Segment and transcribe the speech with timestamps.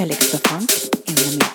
[0.00, 0.70] Alex Funk
[1.08, 1.49] in the mix.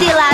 [0.00, 0.29] You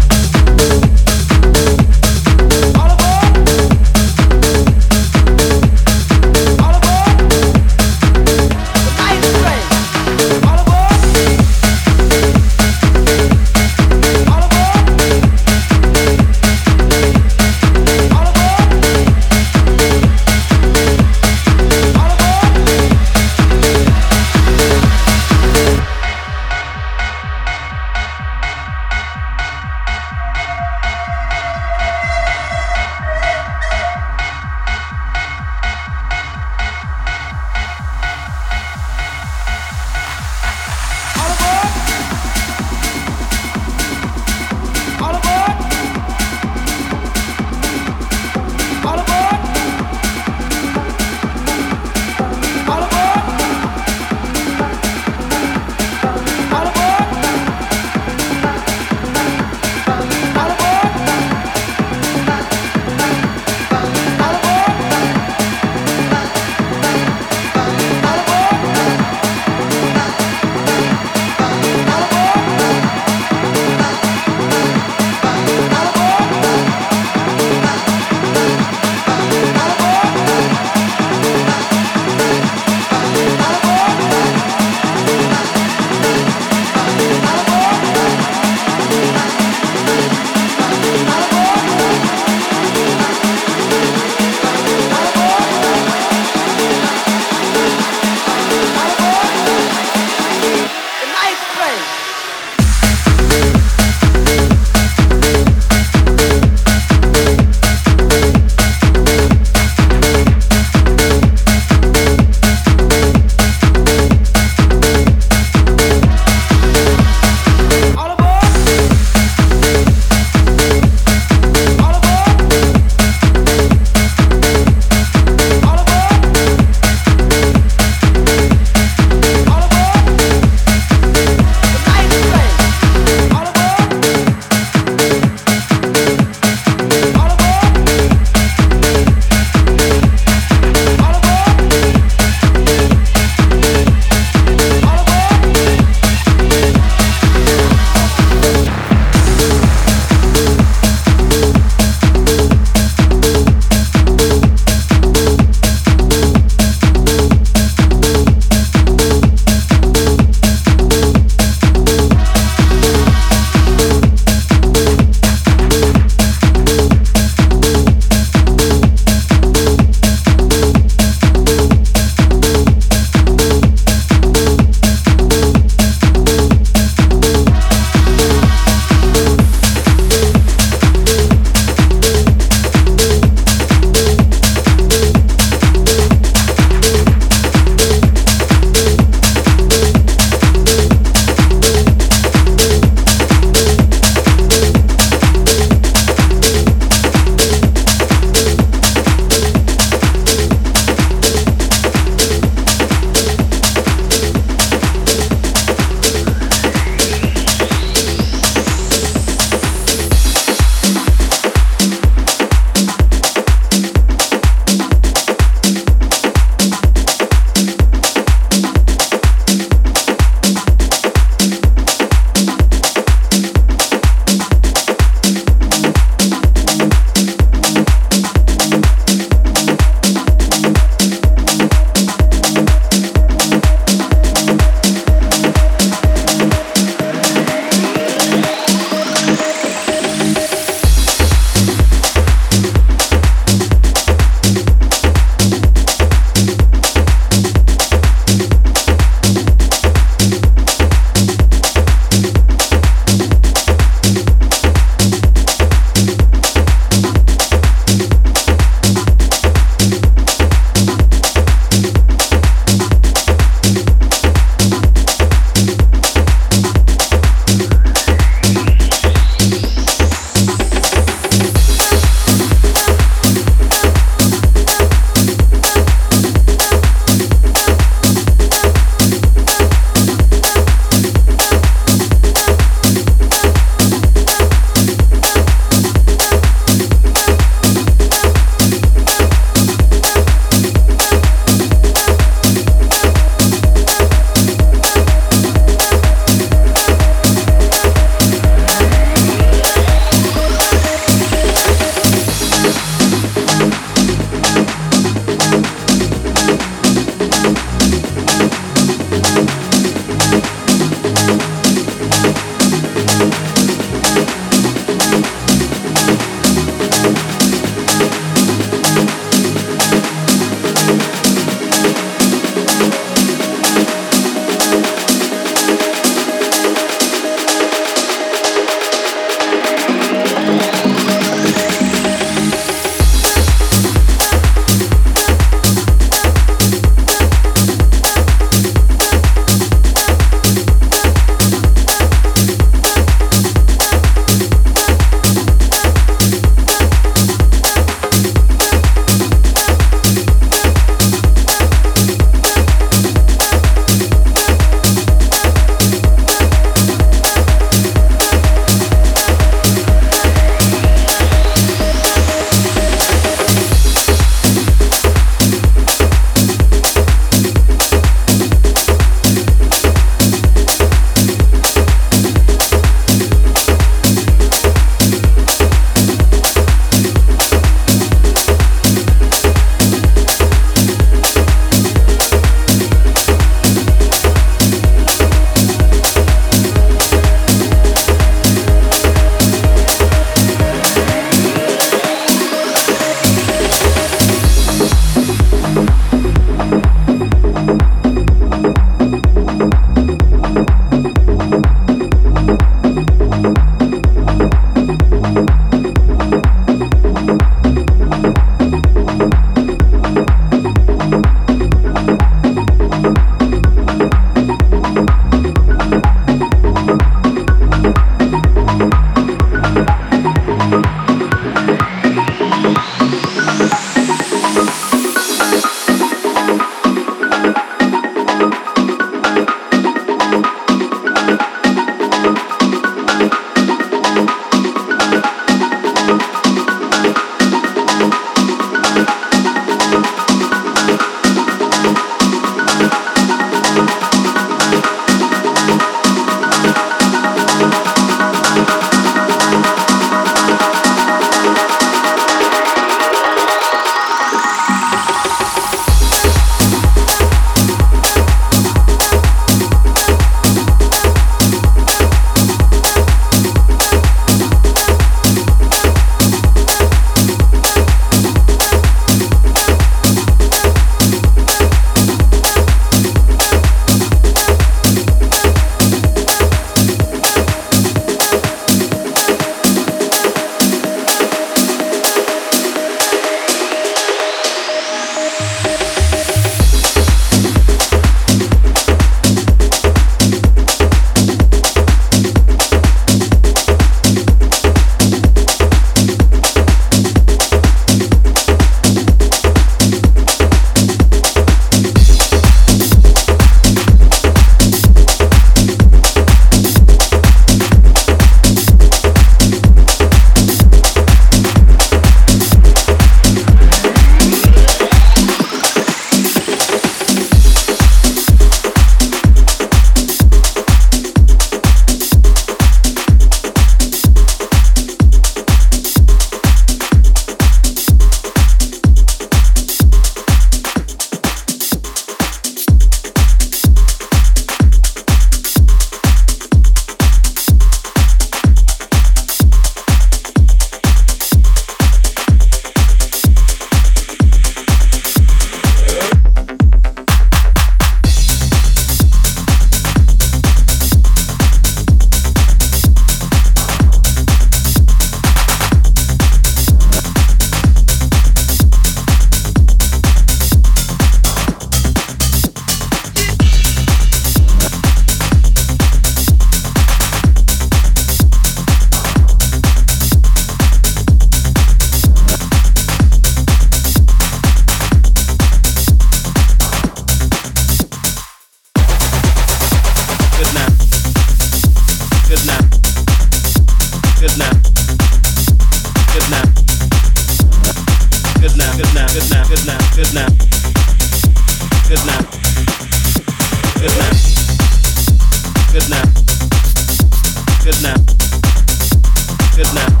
[599.60, 600.00] Good night.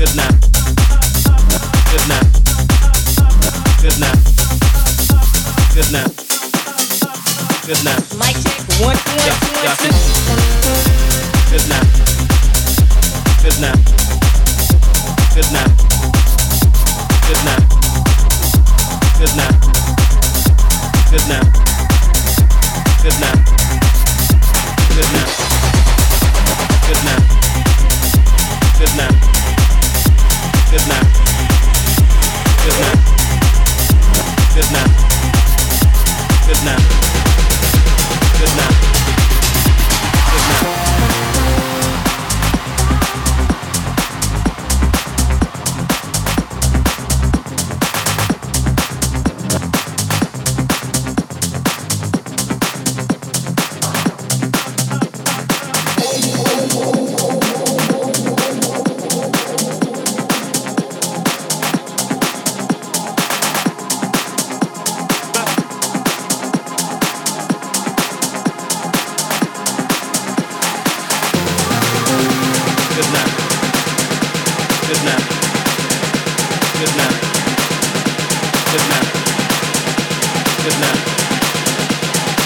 [0.00, 0.40] Good night.
[30.70, 31.02] Good night.
[32.62, 32.80] Good
[34.72, 35.00] night.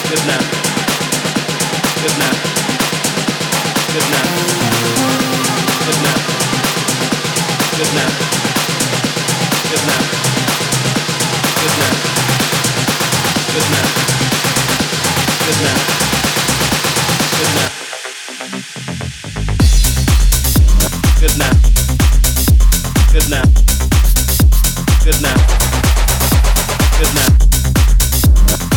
[0.05, 0.65] Good night.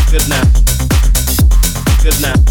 [0.09, 0.66] Good night.
[2.07, 2.47] Good night.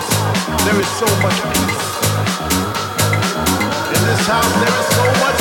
[0.00, 1.86] house there is so much peace.
[3.94, 5.35] In this house there is so much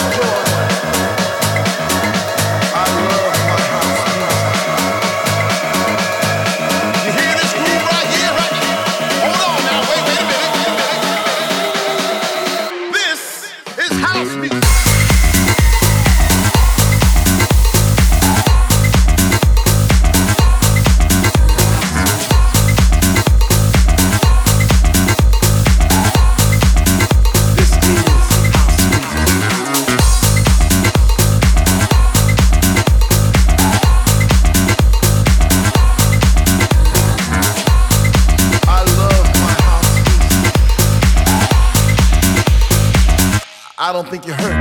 [43.95, 44.54] don't think you heard.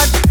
[0.00, 0.30] back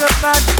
[0.00, 0.52] back.